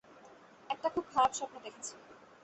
[0.69, 1.93] একটা খুব খারাপ স্বপ্ন দেখেছি।